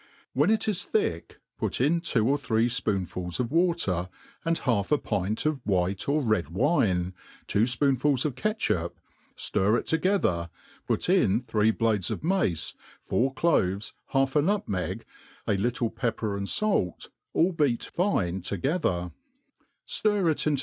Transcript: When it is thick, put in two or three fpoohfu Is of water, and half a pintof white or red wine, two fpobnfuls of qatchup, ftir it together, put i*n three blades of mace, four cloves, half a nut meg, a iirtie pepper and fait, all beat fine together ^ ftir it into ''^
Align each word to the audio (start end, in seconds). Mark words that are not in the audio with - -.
When 0.33 0.49
it 0.49 0.67
is 0.67 0.81
thick, 0.81 1.39
put 1.59 1.79
in 1.79 2.01
two 2.01 2.27
or 2.27 2.39
three 2.39 2.67
fpoohfu 2.67 3.27
Is 3.27 3.39
of 3.39 3.51
water, 3.51 4.09
and 4.43 4.57
half 4.57 4.91
a 4.91 4.97
pintof 4.97 5.61
white 5.63 6.09
or 6.09 6.23
red 6.23 6.49
wine, 6.49 7.13
two 7.45 7.65
fpobnfuls 7.65 8.25
of 8.25 8.33
qatchup, 8.33 8.93
ftir 9.37 9.77
it 9.77 9.85
together, 9.85 10.49
put 10.87 11.07
i*n 11.07 11.41
three 11.41 11.69
blades 11.69 12.09
of 12.09 12.23
mace, 12.23 12.73
four 13.05 13.31
cloves, 13.35 13.93
half 14.07 14.35
a 14.35 14.41
nut 14.41 14.67
meg, 14.67 15.05
a 15.45 15.51
iirtie 15.51 15.93
pepper 15.95 16.35
and 16.35 16.49
fait, 16.49 17.11
all 17.33 17.51
beat 17.55 17.83
fine 17.83 18.41
together 18.41 19.11
^ 19.11 19.11
ftir 19.87 20.31
it 20.31 20.47
into 20.47 20.59
''^ 20.59 20.59